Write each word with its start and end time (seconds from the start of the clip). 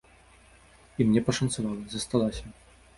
І 0.99 1.07
мне 1.11 1.25
пашанцавала, 1.29 1.81
засталася. 1.95 2.45